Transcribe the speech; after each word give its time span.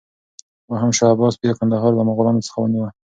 دوهم 0.67 0.91
شاه 0.97 1.11
عباس 1.13 1.35
بیا 1.41 1.53
کندهار 1.59 1.91
له 1.95 2.03
مغلانو 2.09 2.45
څخه 2.47 2.57
ونیوه. 2.61 2.89